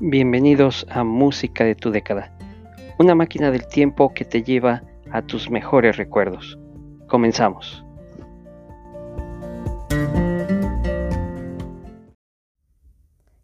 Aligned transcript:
Bienvenidos 0.00 0.86
a 0.90 1.02
Música 1.02 1.64
de 1.64 1.74
tu 1.74 1.90
década, 1.90 2.32
una 3.00 3.16
máquina 3.16 3.50
del 3.50 3.66
tiempo 3.66 4.14
que 4.14 4.24
te 4.24 4.44
lleva 4.44 4.84
a 5.10 5.22
tus 5.22 5.50
mejores 5.50 5.96
recuerdos. 5.96 6.56
Comenzamos. 7.08 7.84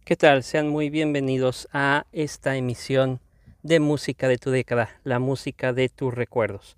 ¿Qué 0.05 0.15
tal? 0.15 0.45
Sean 0.45 0.69
muy 0.69 0.91
bienvenidos 0.91 1.69
a 1.73 2.07
esta 2.13 2.55
emisión 2.55 3.19
de 3.65 3.81
Música 3.81 4.29
de 4.29 4.39
tu 4.39 4.53
década, 4.53 4.91
la 5.03 5.19
música 5.19 5.73
de 5.73 5.89
tus 5.89 6.15
recuerdos. 6.15 6.77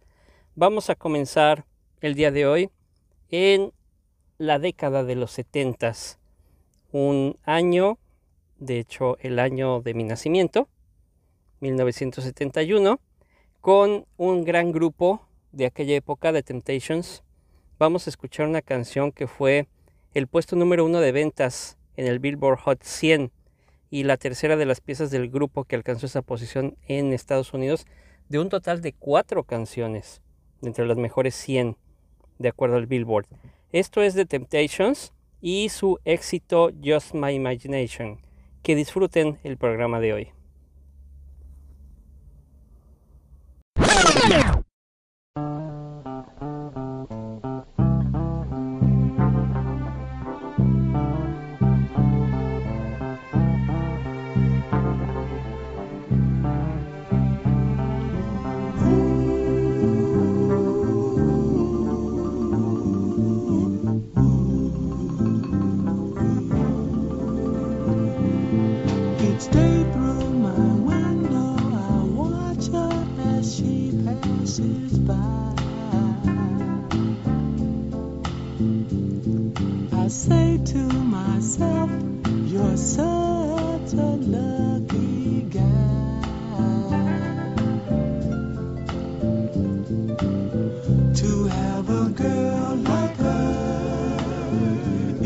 Vamos 0.55 0.89
a 0.89 0.95
comenzar 0.95 1.67
el 2.01 2.15
día 2.15 2.31
de 2.31 2.47
hoy 2.47 2.71
en 3.29 3.75
la 4.39 4.59
década 4.59 5.05
de 5.05 5.17
los 5.17 5.33
setentas, 5.33 6.19
un 6.93 7.37
año 7.45 7.99
de 8.59 8.79
hecho 8.79 9.17
el 9.21 9.39
año 9.39 9.81
de 9.81 9.95
mi 9.95 10.05
nacimiento, 10.05 10.69
1971, 11.61 13.01
con 13.61 14.07
un 14.17 14.45
gran 14.45 14.73
grupo 14.73 15.27
de 15.53 15.67
aquella 15.67 15.97
época 15.97 16.33
de 16.33 16.43
Temptations. 16.43 17.23
Vamos 17.79 18.07
a 18.07 18.11
escuchar 18.11 18.47
una 18.47 18.63
canción 18.63 19.13
que 19.13 19.27
fue 19.27 19.67
el 20.15 20.27
puesto 20.27 20.57
número 20.57 20.85
uno 20.85 21.01
de 21.01 21.13
ventas 21.13 21.77
en 21.97 22.07
el 22.07 22.19
Billboard 22.19 22.59
Hot 22.61 22.83
100 22.83 23.31
y 23.91 24.05
la 24.05 24.17
tercera 24.17 24.57
de 24.57 24.67
las 24.67 24.81
piezas 24.81 25.11
del 25.11 25.31
grupo 25.31 25.65
que 25.65 25.77
alcanzó 25.77 26.07
esa 26.07 26.23
posición 26.23 26.77
en 26.87 27.13
Estados 27.13 27.55
Unidos 27.55 27.87
de 28.29 28.39
un 28.39 28.49
total 28.49 28.81
de 28.81 28.93
cuatro 28.93 29.45
canciones 29.45 30.21
entre 30.63 30.87
las 30.87 30.97
mejores 30.97 31.35
100 31.35 31.77
de 32.39 32.49
acuerdo 32.49 32.77
al 32.77 32.87
Billboard. 32.87 33.27
Esto 33.73 34.03
es 34.03 34.15
de 34.15 34.27
Temptations 34.27 35.13
y 35.41 35.69
su 35.69 35.99
éxito 36.05 36.71
Just 36.83 37.15
My 37.15 37.33
Imagination 37.33 38.26
que 38.67 38.75
disfruten 38.75 39.39
el 39.45 39.59
programa 39.59 40.01
de 40.01 40.13
hoy. 40.13 40.29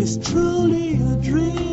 Is 0.01 0.17
truly 0.17 0.95
a 0.95 1.17
dream. 1.17 1.70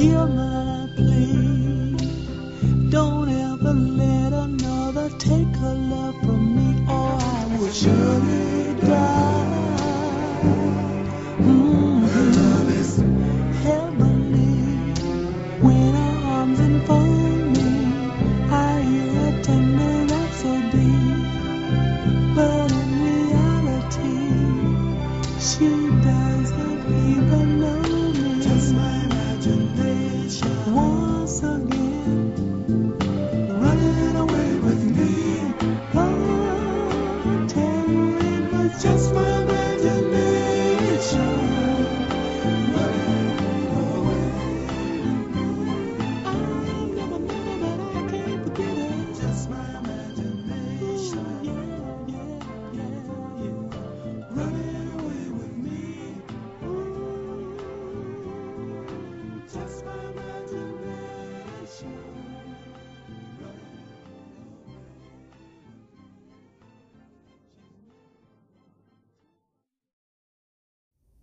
heal 0.00 0.26
my 0.28 0.49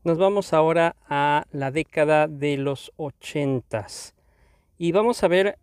Nos 0.08 0.18
vamos 0.18 0.54
ahora 0.54 0.96
a 1.10 1.48
la 1.52 1.70
década 1.70 2.30
de 2.30 2.56
los 2.56 2.94
ochentas 2.96 4.16
y 4.78 4.94
vamos 4.94 5.22
a 5.22 5.28
ver, 5.28 5.60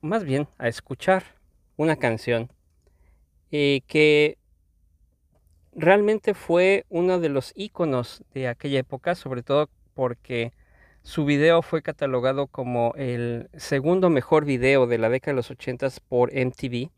más 0.00 0.24
bien 0.24 0.48
a 0.56 0.68
escuchar 0.68 1.22
una 1.76 1.96
canción 1.96 2.50
eh, 3.50 3.82
que 3.86 4.38
realmente 5.74 6.32
fue 6.32 6.86
uno 6.88 7.20
de 7.20 7.28
los 7.28 7.52
íconos 7.54 8.24
de 8.32 8.48
aquella 8.48 8.78
época, 8.78 9.14
sobre 9.14 9.42
todo 9.42 9.68
porque 9.92 10.54
su 11.02 11.26
video 11.26 11.60
fue 11.60 11.82
catalogado 11.82 12.46
como 12.46 12.94
el 12.96 13.50
segundo 13.54 14.08
mejor 14.08 14.46
video 14.46 14.86
de 14.86 14.96
la 14.96 15.10
década 15.10 15.32
de 15.32 15.36
los 15.36 15.50
80 15.50 15.90
por 16.08 16.30
MTV. 16.32 16.90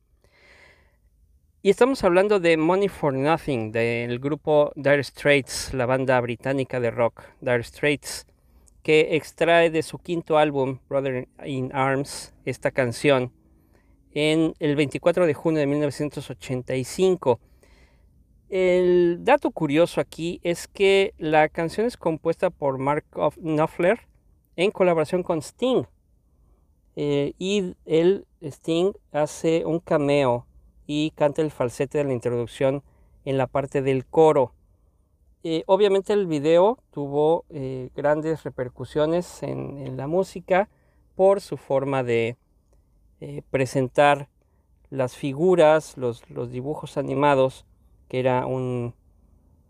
Y 1.60 1.70
estamos 1.70 2.04
hablando 2.04 2.38
de 2.38 2.56
Money 2.56 2.86
for 2.86 3.12
Nothing, 3.12 3.72
del 3.72 4.20
grupo 4.20 4.70
Dire 4.76 5.02
Straits, 5.02 5.74
la 5.74 5.86
banda 5.86 6.20
británica 6.20 6.78
de 6.78 6.92
rock 6.92 7.24
Dire 7.40 7.64
Straits, 7.64 8.28
que 8.84 9.16
extrae 9.16 9.68
de 9.68 9.82
su 9.82 9.98
quinto 9.98 10.38
álbum, 10.38 10.78
Brother 10.88 11.26
in 11.44 11.72
Arms, 11.74 12.32
esta 12.44 12.70
canción 12.70 13.32
en 14.12 14.54
el 14.60 14.76
24 14.76 15.26
de 15.26 15.34
junio 15.34 15.58
de 15.58 15.66
1985. 15.66 17.40
El 18.48 19.24
dato 19.24 19.50
curioso 19.50 20.00
aquí 20.00 20.38
es 20.44 20.68
que 20.68 21.12
la 21.18 21.48
canción 21.48 21.88
es 21.88 21.96
compuesta 21.96 22.50
por 22.50 22.78
Mark 22.78 23.04
Knopfler 23.36 24.06
en 24.54 24.70
colaboración 24.70 25.24
con 25.24 25.42
Sting. 25.42 25.82
Eh, 26.94 27.32
y 27.36 27.74
el 27.84 28.26
Sting 28.42 28.92
hace 29.10 29.64
un 29.66 29.80
cameo 29.80 30.47
y 30.88 31.12
canta 31.12 31.42
el 31.42 31.52
falsete 31.52 31.98
de 31.98 32.04
la 32.04 32.12
introducción 32.12 32.82
en 33.24 33.38
la 33.38 33.46
parte 33.46 33.80
del 33.80 34.04
coro. 34.04 34.52
Eh, 35.44 35.62
obviamente 35.66 36.12
el 36.12 36.26
video 36.26 36.78
tuvo 36.90 37.44
eh, 37.50 37.90
grandes 37.94 38.42
repercusiones 38.42 39.44
en, 39.44 39.96
la 39.96 40.08
música 40.08 40.68
por 41.14 41.40
su 41.40 41.56
forma 41.56 42.02
de 42.02 42.36
presentar 43.50 44.28
las 44.90 45.16
figuras, 45.16 45.96
los, 45.96 46.28
los 46.30 46.50
dibujos 46.50 46.96
animados 46.96 47.64
que 48.08 48.18
era 48.18 48.46
un, 48.46 48.94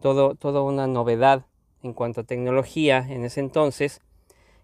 todo, 0.00 0.34
toda 0.34 0.62
una 0.62 0.86
novedad 0.86 1.44
en 1.82 1.92
cuanto 1.92 2.22
a 2.22 2.24
tecnología 2.24 2.98
en 3.08 3.24
ese 3.24 3.40
entonces. 3.40 4.00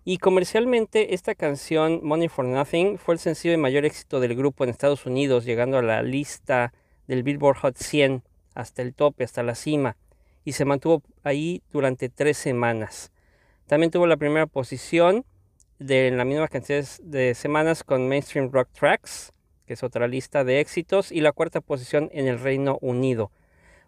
Y 0.07 0.19
comercialmente 0.19 1.15
esta 1.15 1.35
canción 1.35 2.01
Money 2.03 2.29
for 2.29 2.45
Nothing 2.45 2.99
fue 2.99 3.15
el 3.15 3.19
sencillo 3.19 3.53
de 3.53 3.59
mayor 3.59 3.87
éxito 3.87 4.21
del 4.21 4.35
grupo 4.37 4.63
en 4.63 4.69
Estados 4.69 5.07
Unidos, 5.07 5.47
llegando 5.47 5.79
a 5.79 5.83
la 5.83 6.03
lista 6.03 6.75
del 7.07 7.23
Billboard 7.23 7.57
Hot 7.59 7.79
100 7.79 8.23
hasta 8.55 8.83
el 8.83 8.95
tope, 8.95 9.25
hasta 9.25 9.43
la 9.43 9.55
cima, 9.55 9.97
y 10.45 10.53
se 10.53 10.67
mantuvo 10.67 11.03
ahí 11.23 11.63
durante 11.73 12.11
tres 12.11 12.37
semanas. 12.37 13.13
También 13.67 13.91
tuvo 13.91 14.07
la 14.07 14.19
primera 14.19 14.47
posición 14.47 15.25
de 15.79 16.11
la 16.11 16.27
misma 16.27 16.49
cantidad 16.49 16.85
de 17.03 17.35
semanas 17.35 17.83
con 17.83 18.07
Mainstream 18.07 18.51
Rock 18.53 18.69
Tracks, 18.79 19.33
que 19.67 19.73
es 19.73 19.83
otra 19.83 20.07
lista 20.07 20.45
de 20.45 20.61
éxitos, 20.61 21.13
y 21.13 21.23
la 21.23 21.33
cuarta 21.33 21.63
posición 21.63 22.11
en 22.13 22.29
el 22.29 22.39
Reino 22.39 22.77
Unido. 22.83 23.31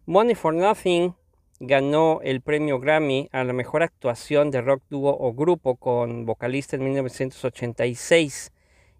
Money 0.06 0.34
for 0.34 0.54
Nothing 0.54 1.14
ganó 1.60 2.20
el 2.22 2.40
premio 2.40 2.78
Grammy 2.78 3.28
a 3.32 3.44
la 3.44 3.52
mejor 3.52 3.82
actuación 3.82 4.50
de 4.50 4.60
rock 4.60 4.82
dúo 4.90 5.16
o 5.18 5.32
grupo 5.32 5.76
con 5.76 6.26
vocalista 6.26 6.76
en 6.76 6.84
1986 6.84 8.52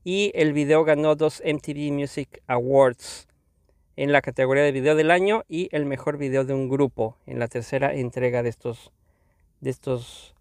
y 0.05 0.33
el 0.35 0.53
video 0.53 0.85
ganó 0.85 1.17
dos 1.17 1.43
MTV 1.45 1.93
Music 1.93 2.43
Awards 2.47 3.29
en 3.97 4.13
la 4.13 4.23
categoría 4.23 4.63
de 4.63 4.73
video 4.73 4.95
del 4.95 5.11
año 5.11 5.43
y 5.49 5.69
el 5.73 5.87
mejor 5.87 6.17
video 6.19 6.45
de 6.45 6.55
un 6.55 6.69
grupo 6.69 7.19
en 7.27 7.39
la 7.39 7.49
tercera 7.49 7.95
entrega 7.95 8.43
de 8.43 8.51
estos, 8.51 8.93
de 9.61 9.71
estos 9.71 10.35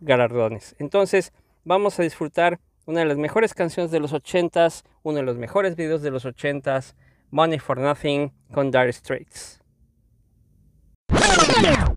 galardones. 0.00 0.74
Entonces 0.78 1.32
vamos 1.64 1.98
a 1.98 2.02
disfrutar 2.02 2.60
una 2.86 3.00
de 3.00 3.06
las 3.06 3.18
mejores 3.18 3.54
canciones 3.54 3.90
de 3.90 4.00
los 4.00 4.12
80s, 4.12 4.84
uno 5.02 5.18
de 5.18 5.24
los 5.24 5.36
mejores 5.36 5.76
videos 5.76 6.02
de 6.02 6.10
los 6.10 6.24
80s, 6.24 6.94
Money 7.30 7.58
for 7.58 7.78
Nothing 7.78 8.32
con 8.52 8.70
Dire 8.70 8.92
Straits. 8.92 9.60
Come 11.56 11.64
on! 11.64 11.95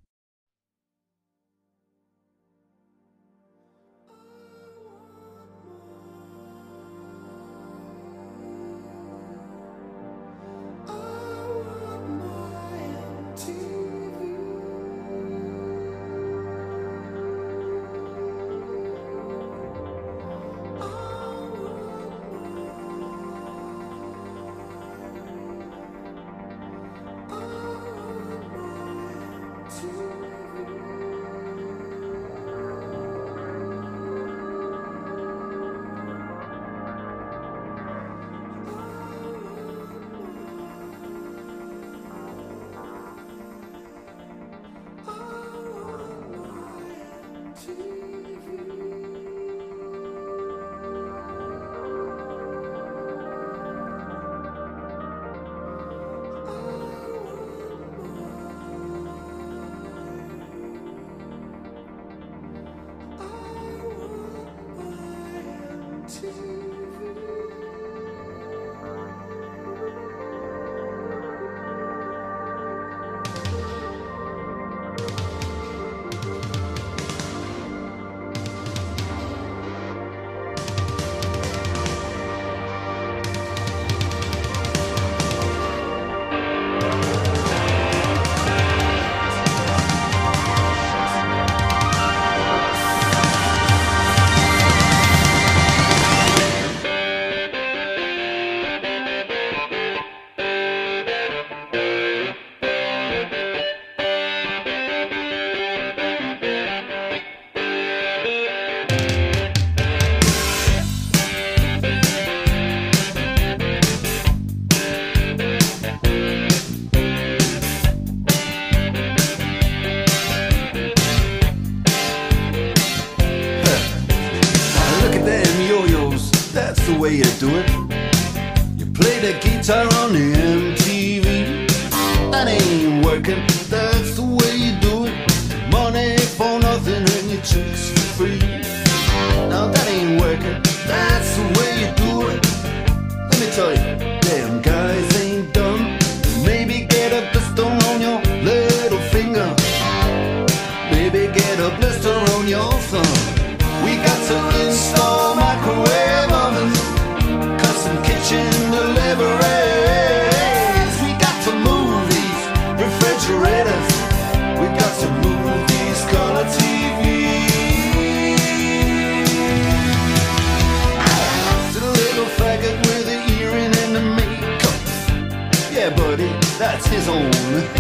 his 176.89 177.07
own. 177.07 177.79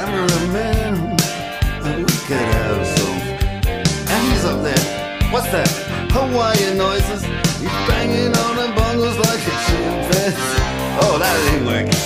cameraman 0.00 1.16
that 1.84 1.98
we 1.98 2.16
could 2.24 2.48
have 2.56 2.80
some. 2.96 3.20
And 4.08 4.20
he's 4.32 4.44
up 4.46 4.62
there. 4.64 4.84
What's 5.32 5.50
that? 5.52 5.68
Hawaiian 6.16 6.78
noises. 6.78 7.22
He's 7.60 7.80
banging 7.84 8.32
on 8.44 8.52
the 8.56 8.68
bongos 8.78 9.18
like 9.28 9.44
a 9.44 9.54
chimpanzee. 9.66 10.64
Oh, 11.04 11.16
that 11.20 11.36
ain't 11.52 11.66
working. 11.68 12.00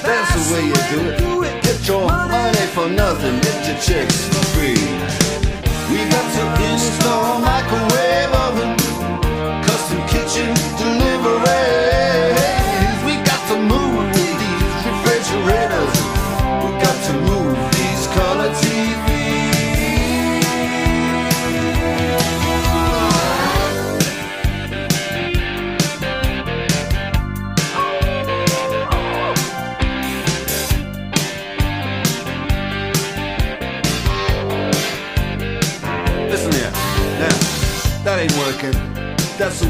That's 0.00 0.32
the 0.32 0.42
way 0.52 0.64
you 0.72 0.80
do 0.94 1.42
it. 1.44 1.62
Get 1.62 1.86
your 1.86 2.06
money 2.08 2.66
for 2.72 2.88
nothing. 2.88 3.36
Get 3.46 3.60
your 3.68 3.78
chicks 3.86 4.24
for 4.32 4.44
free. 4.56 4.80
We 5.92 6.08
got 6.08 6.26
to 6.36 6.44
install 6.72 7.40
microwave. 7.40 8.43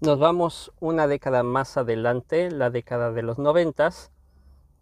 Nos 0.00 0.20
vamos 0.20 0.72
una 0.78 1.08
década 1.08 1.42
más 1.42 1.76
adelante, 1.76 2.52
la 2.52 2.70
década 2.70 3.10
de 3.10 3.22
los 3.22 3.36
noventas, 3.38 4.12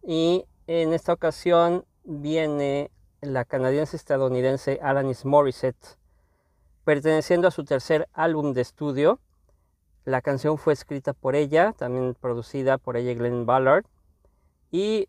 y 0.02 0.44
en 0.66 0.92
esta 0.92 1.14
ocasión 1.14 1.86
viene 2.04 2.90
la 3.22 3.46
canadiense 3.46 3.96
estadounidense 3.96 4.78
Alanis 4.82 5.24
Morissette, 5.24 5.96
perteneciendo 6.84 7.48
a 7.48 7.50
su 7.50 7.64
tercer 7.64 8.10
álbum 8.12 8.52
de 8.52 8.60
estudio. 8.60 9.18
La 10.04 10.20
canción 10.20 10.58
fue 10.58 10.74
escrita 10.74 11.14
por 11.14 11.34
ella, 11.34 11.72
también 11.72 12.14
producida 12.14 12.76
por 12.76 12.98
ella 12.98 13.14
Glenn 13.14 13.46
Ballard, 13.46 13.86
y 14.70 15.08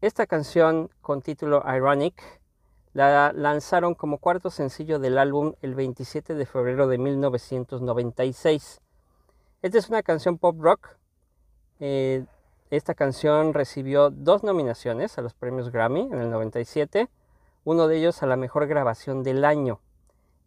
esta 0.00 0.28
canción 0.28 0.90
con 1.00 1.22
título 1.22 1.64
Ironic 1.66 2.22
la 2.92 3.32
lanzaron 3.32 3.96
como 3.96 4.18
cuarto 4.18 4.48
sencillo 4.50 5.00
del 5.00 5.18
álbum 5.18 5.54
el 5.60 5.74
27 5.74 6.36
de 6.36 6.46
febrero 6.46 6.86
de 6.86 6.98
1996. 6.98 8.80
Esta 9.62 9.76
es 9.76 9.90
una 9.90 10.02
canción 10.02 10.38
pop 10.38 10.56
rock. 10.58 10.96
Eh, 11.80 12.24
esta 12.70 12.94
canción 12.94 13.52
recibió 13.52 14.08
dos 14.08 14.42
nominaciones 14.42 15.18
a 15.18 15.20
los 15.22 15.34
premios 15.34 15.70
Grammy 15.70 16.08
en 16.10 16.18
el 16.18 16.30
97, 16.30 17.10
uno 17.64 17.86
de 17.86 17.98
ellos 17.98 18.22
a 18.22 18.26
la 18.26 18.36
mejor 18.36 18.66
grabación 18.66 19.22
del 19.22 19.44
año, 19.44 19.80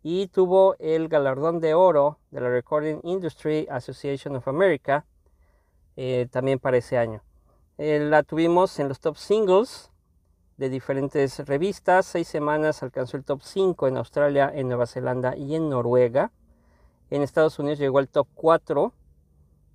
y 0.02 0.28
tuvo 0.30 0.76
el 0.80 1.10
galardón 1.10 1.60
de 1.60 1.76
oro 1.76 2.18
de 2.32 2.42
la 2.42 2.50
Recording 2.50 3.02
Industry 3.04 3.68
Association 3.70 4.36
of 4.36 4.48
America 4.48 5.06
eh, 5.96 6.28
también 6.32 6.58
para 6.58 6.78
ese 6.78 6.98
año. 6.98 7.22
Eh, 7.78 8.00
la 8.00 8.24
tuvimos 8.24 8.80
en 8.80 8.88
los 8.88 9.00
top 9.00 9.18
singles 9.18 9.92
de 10.58 10.70
diferentes 10.70 11.38
revistas. 11.46 12.08
Seis 12.08 12.28
semanas 12.28 12.82
alcanzó 12.82 13.18
el 13.18 13.26
top 13.26 13.44
5 13.44 13.88
en 13.88 13.98
Australia, 13.98 14.52
en 14.52 14.70
Nueva 14.70 14.88
Zelanda 14.88 15.38
y 15.38 15.54
en 15.54 15.70
Noruega. 15.70 16.32
En 17.12 17.22
Estados 17.22 17.60
Unidos 17.60 17.78
llegó 17.78 18.00
al 18.00 18.10
top 18.10 18.28
4 18.34 18.92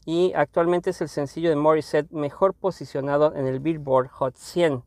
y 0.08 0.32
actualmente 0.32 0.88
es 0.88 1.02
el 1.02 1.10
sencillo 1.10 1.50
de 1.50 1.56
Morissette 1.56 2.10
mejor 2.12 2.54
posicionado 2.54 3.34
en 3.34 3.46
el 3.46 3.60
Billboard 3.60 4.08
Hot 4.08 4.36
100. 4.36 4.82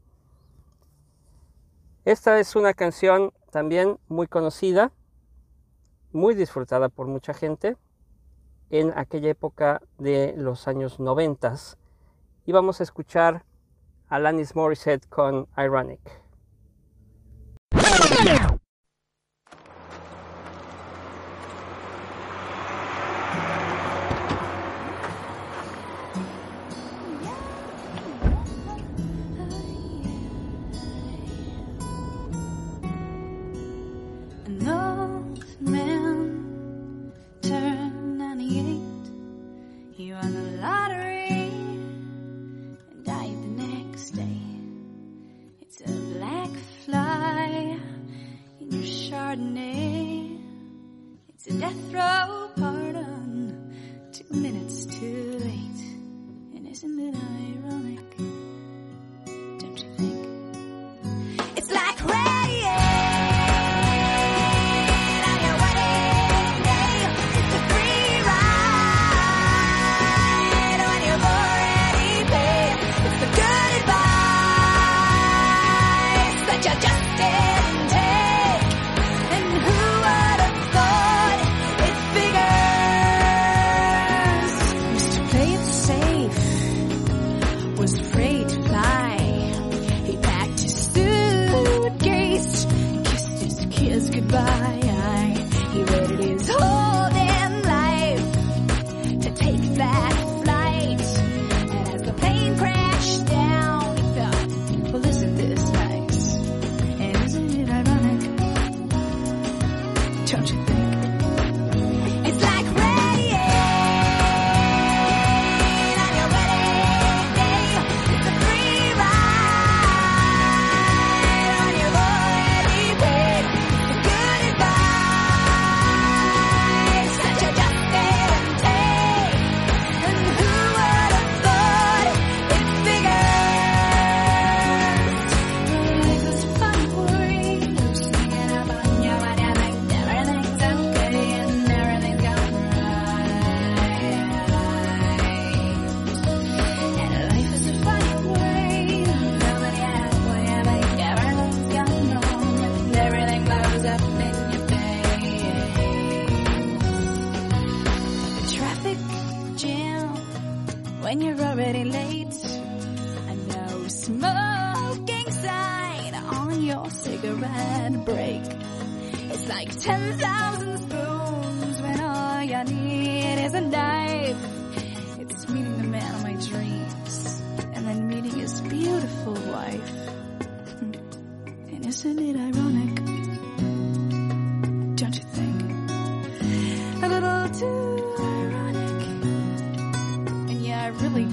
Esta 2.05 2.39
es 2.39 2.55
una 2.55 2.73
canción 2.73 3.31
también 3.51 3.99
muy 4.07 4.25
conocida, 4.25 4.91
muy 6.11 6.33
disfrutada 6.33 6.89
por 6.89 7.05
mucha 7.05 7.35
gente 7.35 7.77
en 8.71 8.97
aquella 8.97 9.29
época 9.29 9.83
de 9.99 10.33
los 10.37 10.67
años 10.67 10.99
90 10.99 11.53
y 12.47 12.51
vamos 12.51 12.79
a 12.79 12.83
escuchar 12.83 13.45
a 14.09 14.15
Alanis 14.15 14.55
Morissette 14.55 15.07
con 15.07 15.47
Ironic. 15.55 16.01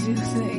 You 0.09 0.16
think. 0.16 0.58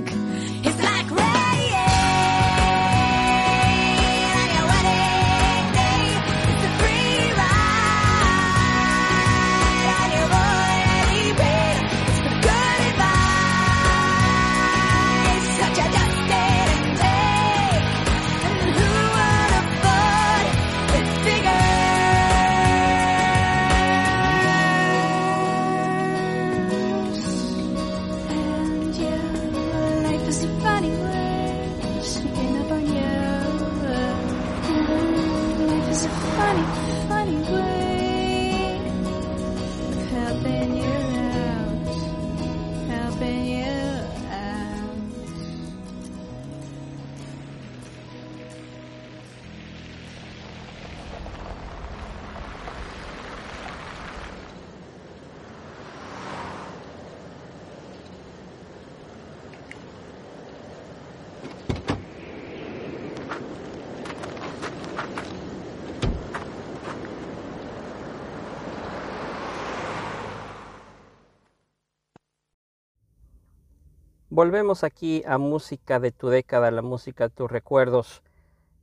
Volvemos 74.39 74.85
aquí 74.85 75.21
a 75.27 75.37
música 75.37 75.99
de 75.99 76.13
tu 76.13 76.29
década, 76.29 76.71
la 76.71 76.81
música 76.81 77.27
de 77.27 77.35
tus 77.35 77.51
recuerdos, 77.51 78.23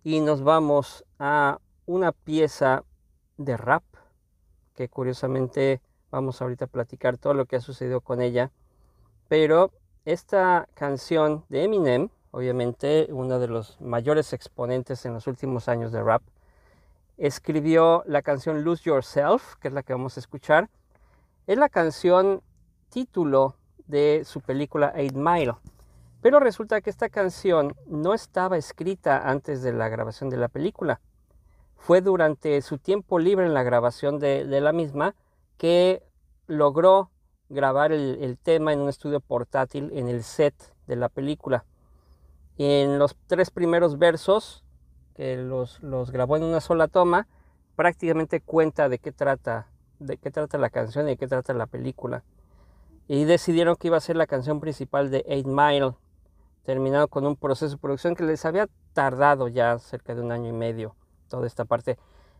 y 0.04 0.20
nos 0.20 0.42
vamos 0.42 1.06
a 1.18 1.60
una 1.86 2.12
pieza 2.12 2.84
de 3.38 3.56
rap, 3.56 3.82
que 4.74 4.90
curiosamente 4.90 5.80
vamos 6.10 6.42
ahorita 6.42 6.66
a 6.66 6.68
platicar 6.68 7.16
todo 7.16 7.32
lo 7.32 7.46
que 7.46 7.56
ha 7.56 7.62
sucedido 7.62 8.02
con 8.02 8.20
ella, 8.20 8.52
pero 9.28 9.70
esta 10.04 10.68
canción 10.74 11.46
de 11.48 11.64
Eminem, 11.64 12.10
obviamente 12.32 13.08
uno 13.08 13.38
de 13.38 13.48
los 13.48 13.80
mayores 13.80 14.34
exponentes 14.34 15.06
en 15.06 15.14
los 15.14 15.26
últimos 15.26 15.70
años 15.70 15.90
de 15.90 16.02
rap, 16.02 16.20
escribió 17.16 18.02
la 18.06 18.20
canción 18.20 18.62
Lose 18.62 18.82
Yourself, 18.84 19.54
que 19.54 19.68
es 19.68 19.72
la 19.72 19.82
que 19.82 19.94
vamos 19.94 20.18
a 20.18 20.20
escuchar. 20.20 20.68
Es 21.46 21.56
la 21.56 21.70
canción 21.70 22.42
título 22.90 23.56
de 23.86 24.22
su 24.24 24.40
película 24.40 24.92
Eight 24.94 25.14
Mile. 25.14 25.54
Pero 26.22 26.40
resulta 26.40 26.80
que 26.80 26.90
esta 26.90 27.08
canción 27.08 27.74
no 27.86 28.14
estaba 28.14 28.56
escrita 28.56 29.28
antes 29.28 29.62
de 29.62 29.72
la 29.72 29.88
grabación 29.88 30.28
de 30.28 30.36
la 30.36 30.48
película. 30.48 31.00
Fue 31.76 32.00
durante 32.00 32.60
su 32.62 32.78
tiempo 32.78 33.18
libre 33.18 33.46
en 33.46 33.54
la 33.54 33.62
grabación 33.62 34.18
de, 34.18 34.44
la 34.44 34.72
misma 34.72 35.14
que 35.56 36.02
logró 36.46 37.10
grabar 37.48 37.92
el, 37.92 38.38
tema 38.42 38.72
en 38.72 38.80
un 38.80 38.88
estudio 38.88 39.20
portátil 39.20 39.90
en 39.94 40.08
el 40.08 40.24
set 40.24 40.54
de 40.86 40.96
la 40.96 41.08
película. 41.08 41.64
En 42.58 42.98
los 42.98 43.16
tres 43.26 43.50
primeros 43.50 43.98
versos, 43.98 44.64
que 45.14 45.36
los, 45.36 45.80
los 45.82 46.10
grabó 46.10 46.36
en 46.36 46.42
una 46.42 46.60
sola 46.60 46.88
toma, 46.88 47.28
prácticamente 47.76 48.40
cuenta 48.40 48.88
de 48.88 48.98
qué 48.98 49.12
trata, 49.12 49.68
de 50.00 50.16
qué 50.16 50.30
trata 50.30 50.58
la 50.58 50.70
canción 50.70 51.06
y 51.06 51.10
de 51.10 51.16
qué 51.18 51.28
trata 51.28 51.52
la 51.52 51.66
película 51.66 52.24
y 53.08 53.24
decidieron 53.24 53.76
que 53.76 53.88
iba 53.88 53.96
a 53.96 54.00
ser 54.00 54.16
la 54.16 54.26
canción 54.26 54.60
principal 54.60 55.10
de 55.10 55.24
Eight 55.26 55.46
Mile, 55.46 55.94
terminado 56.64 57.08
con 57.08 57.26
un 57.26 57.36
proceso 57.36 57.76
de 57.76 57.80
producción 57.80 58.16
que 58.16 58.24
les 58.24 58.44
había 58.44 58.68
tardado 58.92 59.48
ya 59.48 59.78
cerca 59.78 60.14
de 60.14 60.22
un 60.22 60.32
año 60.32 60.48
y 60.48 60.52
medio, 60.52 60.96
toda 61.28 61.46
esta 61.46 61.64
parte. 61.64 61.98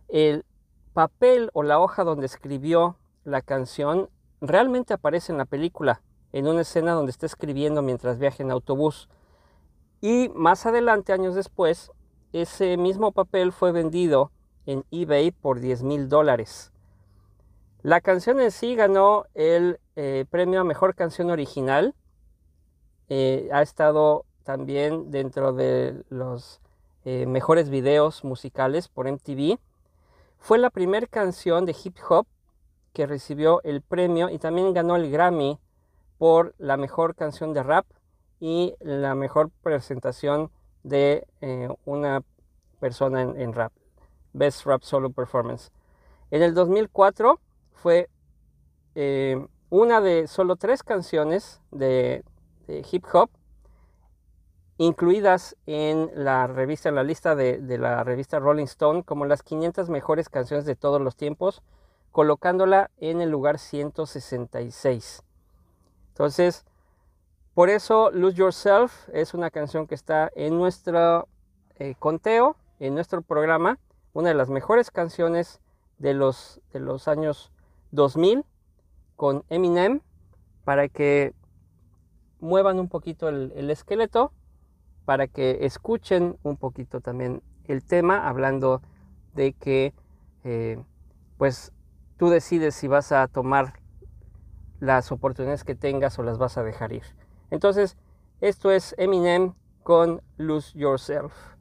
El 0.08 0.44
papel 0.92 1.50
o 1.52 1.62
la 1.62 1.78
hoja 1.78 2.04
donde 2.04 2.26
escribió 2.26 2.96
la 3.24 3.42
canción 3.42 4.08
realmente 4.40 4.94
aparece 4.94 5.32
en 5.32 5.38
la 5.38 5.44
película, 5.44 6.02
en 6.32 6.48
una 6.48 6.62
escena 6.62 6.92
donde 6.92 7.10
está 7.10 7.26
escribiendo 7.26 7.82
mientras 7.82 8.18
viaja 8.18 8.42
en 8.42 8.50
autobús. 8.50 9.08
Y 10.00 10.30
más 10.34 10.66
adelante, 10.66 11.12
años 11.12 11.34
después, 11.34 11.92
ese 12.32 12.76
mismo 12.76 13.12
papel 13.12 13.52
fue 13.52 13.72
vendido 13.72 14.32
en 14.66 14.84
eBay 14.90 15.30
por 15.30 15.60
10 15.60 15.84
mil 15.84 16.08
dólares. 16.08 16.72
La 17.82 18.00
canción 18.00 18.40
en 18.40 18.50
sí 18.50 18.74
ganó 18.74 19.24
el 19.34 19.78
eh, 19.96 20.26
premio 20.28 20.60
a 20.60 20.64
Mejor 20.64 20.94
Canción 20.94 21.30
Original. 21.30 21.94
Eh, 23.08 23.48
ha 23.50 23.62
estado 23.62 24.26
también 24.44 25.10
dentro 25.10 25.54
de 25.54 26.04
los 26.10 26.60
eh, 27.06 27.24
mejores 27.24 27.70
videos 27.70 28.22
musicales 28.22 28.88
por 28.88 29.10
MTV. 29.10 29.58
Fue 30.38 30.58
la 30.58 30.68
primera 30.68 31.06
canción 31.06 31.64
de 31.64 31.74
hip 31.82 31.96
hop 32.08 32.26
que 32.92 33.06
recibió 33.06 33.62
el 33.62 33.80
premio 33.80 34.28
y 34.28 34.38
también 34.38 34.74
ganó 34.74 34.96
el 34.96 35.10
Grammy 35.10 35.58
por 36.18 36.54
la 36.58 36.76
mejor 36.76 37.14
canción 37.14 37.54
de 37.54 37.62
rap 37.62 37.86
y 38.38 38.74
la 38.80 39.14
mejor 39.14 39.50
presentación 39.62 40.50
de 40.82 41.26
una 41.84 42.22
persona 42.80 43.22
en, 43.22 43.52
rap. 43.54 43.72
Best 44.34 44.66
Rap 44.66 44.82
Solo 44.82 45.10
Performance. 45.10 45.70
En 46.30 46.42
el 46.42 46.54
2004 46.54 47.40
fue 47.72 48.08
una 49.76 50.00
de 50.00 50.26
solo 50.26 50.56
tres 50.56 50.82
canciones 50.82 51.60
de, 51.70 52.24
hip 52.90 53.04
hop 53.12 53.28
incluidas 54.78 55.54
en 55.66 56.10
la 56.14 56.46
revista, 56.46 56.88
en 56.88 56.94
la 56.94 57.02
lista 57.02 57.34
de, 57.34 57.60
la 57.78 58.02
revista 58.02 58.38
Rolling 58.38 58.64
Stone 58.64 59.02
como 59.02 59.26
las 59.26 59.42
500 59.42 59.90
mejores 59.90 60.30
canciones 60.30 60.64
de 60.64 60.76
todos 60.76 61.02
los 61.02 61.14
tiempos, 61.14 61.62
colocándola 62.10 62.90
en 62.96 63.20
el 63.20 63.28
lugar 63.28 63.58
166. 63.58 65.22
Entonces, 66.08 66.64
por 67.52 67.68
eso 67.68 68.10
Lose 68.12 68.36
Yourself 68.38 69.10
es 69.12 69.34
una 69.34 69.50
canción 69.50 69.86
que 69.86 69.94
está 69.94 70.30
en 70.36 70.56
nuestro 70.56 71.28
eh, 71.74 71.96
conteo, 71.98 72.56
en 72.80 72.94
nuestro 72.94 73.20
programa, 73.20 73.78
una 74.14 74.30
de 74.30 74.34
las 74.34 74.48
mejores 74.48 74.90
canciones 74.90 75.60
de 75.98 76.14
los, 76.14 76.62
de 76.72 76.80
los 76.80 77.08
años 77.08 77.52
2000 77.90 78.46
con 79.16 79.44
Eminem 79.48 80.00
para 80.64 80.88
que 80.88 81.34
muevan 82.40 82.78
un 82.78 82.88
poquito 82.88 83.28
el, 83.28 83.70
esqueleto, 83.70 84.32
para 85.04 85.26
que 85.26 85.64
escuchen 85.66 86.36
un 86.42 86.56
poquito 86.56 87.00
también 87.00 87.42
el 87.64 87.84
tema, 87.84 88.28
hablando 88.28 88.82
de 89.34 89.52
que 89.52 89.94
eh, 90.44 90.78
pues 91.38 91.72
tú 92.16 92.28
decides 92.28 92.74
si 92.74 92.88
vas 92.88 93.12
a 93.12 93.26
tomar 93.28 93.74
las 94.80 95.10
oportunidades 95.10 95.64
que 95.64 95.74
tengas 95.74 96.18
o 96.18 96.22
las 96.22 96.38
vas 96.38 96.58
a 96.58 96.62
dejar 96.62 96.92
ir. 96.92 97.04
Entonces, 97.50 97.96
esto 98.40 98.70
es 98.70 98.94
Eminem 98.98 99.54
con 99.82 100.22
Lose 100.36 100.78
Yourself. 100.78 101.55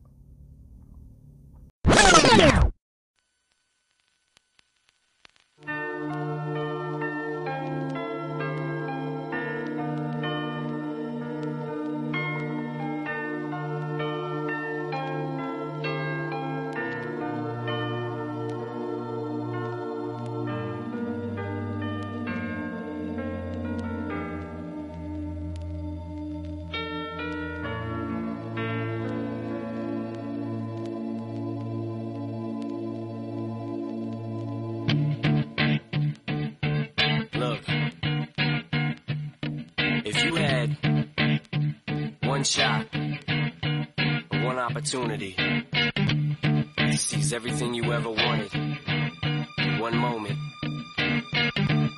Shot, 42.43 42.87
one 42.93 44.57
opportunity 44.59 45.35
to 45.35 46.97
seize 46.97 47.31
everything 47.33 47.73
you 47.73 47.93
ever 47.93 48.09
wanted 48.09 48.53
in 48.53 49.79
one 49.79 49.97
moment. 49.97 50.37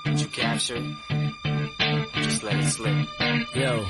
Did 0.06 0.22
you 0.22 0.28
capture 0.28 0.76
it? 0.78 2.24
Just 2.24 2.44
let 2.44 2.56
it 2.56 2.66
slip. 2.66 3.08
Yo. 3.56 3.84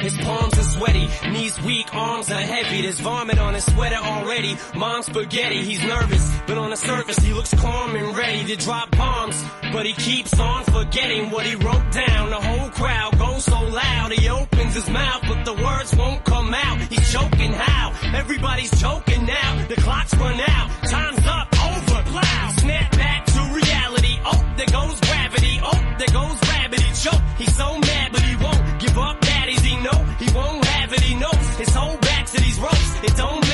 His 0.00 0.16
palms 0.16 0.58
are 0.58 0.62
sweaty, 0.62 1.08
knees 1.30 1.60
weak, 1.62 1.94
arms 1.94 2.30
are 2.30 2.40
heavy. 2.40 2.82
There's 2.82 3.00
vomit 3.00 3.38
on 3.38 3.54
his 3.54 3.64
sweater 3.66 3.96
already. 3.96 4.56
Mom's 4.74 5.06
spaghetti, 5.06 5.62
he's 5.62 5.82
nervous, 5.84 6.40
but 6.46 6.56
on 6.56 6.70
the 6.70 6.76
surface 6.76 7.18
he 7.18 7.34
looks 7.34 7.52
calm 7.54 7.94
and 7.96 8.16
ready 8.16 8.44
to 8.46 8.56
drop 8.56 8.90
bombs. 8.96 9.44
But 9.72 9.84
he 9.84 9.92
keeps 9.92 10.38
on 10.40 10.64
forgetting 10.64 11.30
what 11.30 11.44
he 11.44 11.54
wrote 11.56 11.92
down. 11.92 12.30
The 12.30 12.40
whole 12.40 12.70
crowd 12.70 13.18
goes 13.18 13.44
so 13.44 13.60
loud, 13.60 14.12
he 14.12 14.26
opens 14.70 14.84
his 14.84 14.92
mouth, 14.92 15.22
but 15.26 15.44
the 15.44 15.54
words 15.54 15.94
won't 15.96 16.24
come 16.24 16.54
out. 16.54 16.78
He's 16.82 17.12
choking 17.12 17.52
how? 17.52 17.92
Everybody's 18.14 18.70
choking 18.80 19.26
now. 19.26 19.66
The 19.68 19.76
clock's 19.76 20.14
run 20.16 20.40
out, 20.40 20.70
time's 20.88 21.26
up, 21.26 21.48
over, 21.64 22.02
plow. 22.10 22.50
Snap 22.58 22.90
back 22.92 23.26
to 23.26 23.40
reality. 23.52 24.18
Oh, 24.24 24.54
there 24.56 24.66
goes 24.66 25.00
gravity. 25.00 25.60
Oh, 25.62 25.80
there 25.98 26.12
goes 26.12 26.40
gravity. 26.40 26.84
Choke. 27.02 27.22
He's 27.38 27.56
so 27.56 27.78
mad, 27.78 28.12
but 28.12 28.22
he 28.22 28.36
won't 28.36 28.80
give 28.80 28.98
up. 28.98 29.20
Daddies, 29.20 29.60
he 29.60 29.76
know 29.76 29.98
he 30.18 30.28
won't 30.34 30.64
have 30.64 30.92
it. 30.92 31.00
He 31.00 31.14
knows 31.14 31.46
his 31.58 31.74
whole 31.74 31.96
back 31.98 32.26
to 32.26 32.40
these 32.40 32.58
ropes. 32.58 32.90
It 33.04 33.16
don't 33.16 33.49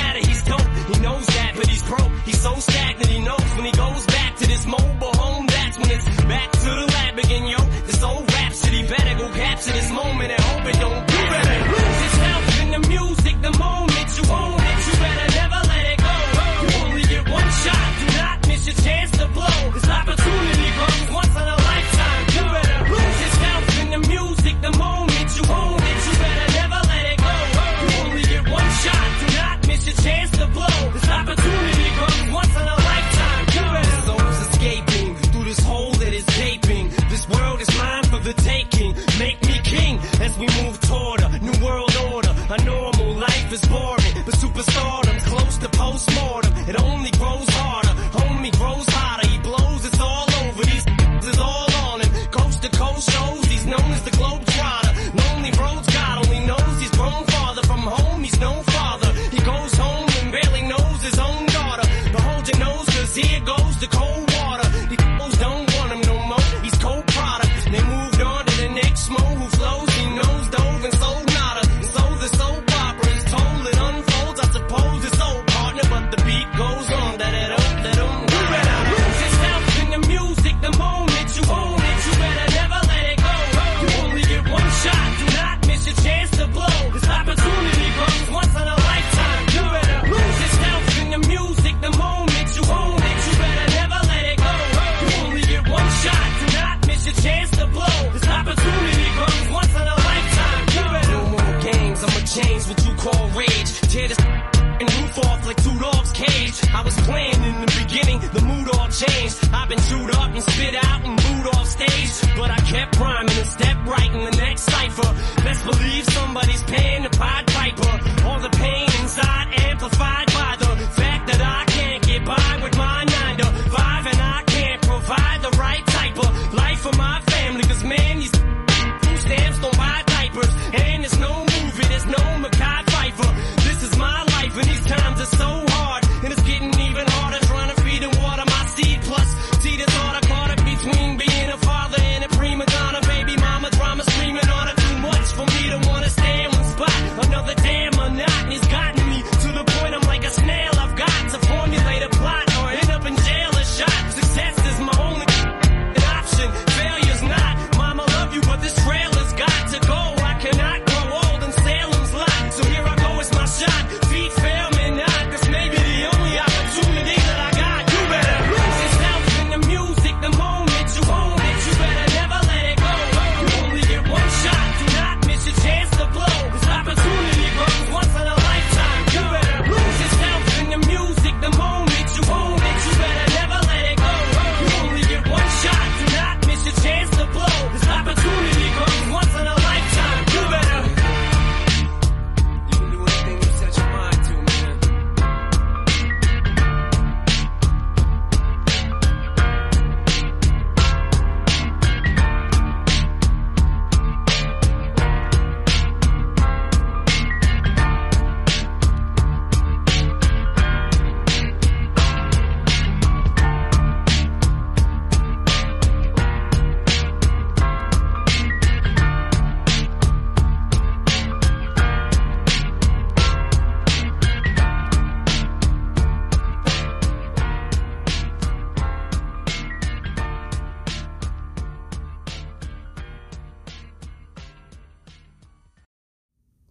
the 63.89 63.97
cold. 63.97 64.16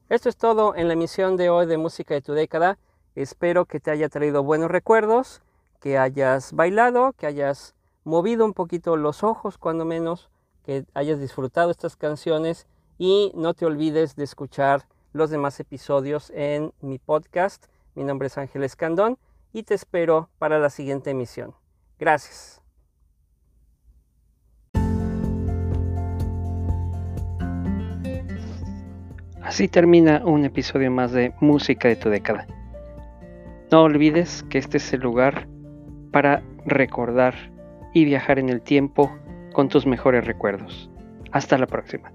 Esto 0.08 0.30
es 0.30 0.38
todo 0.38 0.76
en 0.76 0.88
la 0.88 0.94
emisión 0.94 1.36
de 1.36 1.50
hoy 1.50 1.66
de 1.66 1.78
Música 1.78 2.14
de 2.14 2.22
tu 2.22 2.34
década. 2.34 2.78
Espero 3.16 3.66
que 3.66 3.80
te 3.80 3.90
haya 3.90 4.08
traído 4.08 4.44
buenos 4.44 4.70
recuerdos, 4.70 5.42
que 5.80 5.98
hayas 5.98 6.54
bailado, 6.54 7.14
que 7.14 7.26
hayas 7.26 7.74
movido 8.04 8.46
un 8.46 8.54
poquito 8.54 8.98
los 8.98 9.24
ojos 9.24 9.58
cuando 9.58 9.84
menos, 9.84 10.30
que 10.64 10.86
hayas 10.94 11.20
disfrutado 11.20 11.72
estas 11.72 11.96
canciones 11.96 12.68
y 13.00 13.32
no 13.34 13.56
te 13.56 13.66
olvides 13.66 14.16
de 14.16 14.26
escuchar 14.26 14.86
los 15.12 15.32
demás 15.32 15.60
episodios 15.60 16.32
en 16.36 16.72
mi 16.82 17.00
podcast. 17.00 17.66
Mi 17.96 18.04
nombre 18.04 18.28
es 18.28 18.38
Ángel 18.38 18.64
Escandón 18.64 19.18
y 19.54 19.64
te 19.64 19.74
espero 19.74 20.30
para 20.38 20.60
la 20.60 20.70
siguiente 20.70 21.10
emisión. 21.10 21.56
Gracias. 21.98 22.65
Así 29.46 29.68
termina 29.68 30.24
un 30.26 30.44
episodio 30.44 30.90
más 30.90 31.12
de 31.12 31.32
Música 31.40 31.88
de 31.88 31.96
tu 31.96 32.10
década. 32.10 32.48
No 33.72 33.84
olvides 33.84 34.44
que 34.50 34.58
este 34.58 34.78
es 34.78 34.92
el 34.92 35.02
lugar 35.02 35.48
para 36.12 36.42
recordar 36.66 37.36
y 37.94 38.06
viajar 38.06 38.40
en 38.40 38.50
el 38.50 38.64
tiempo 38.64 39.16
con 39.54 39.70
tus 39.70 39.86
mejores 39.86 40.26
recuerdos. 40.26 40.90
Hasta 41.32 41.60
la 41.60 41.68
próxima. 41.68 42.12